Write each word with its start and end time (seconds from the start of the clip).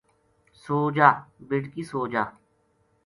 سو 0.61 0.77
جا 0.95 1.09
بیٹکی 1.47 1.83
سو 1.89 1.99
جا 2.11 2.23